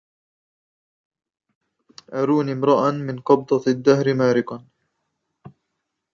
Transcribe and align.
أروني 2.13 2.51
امرءا 2.51 2.91
من 2.91 3.19
قبضة 3.21 3.63
الدهر 3.67 4.13
مارقا 4.13 4.65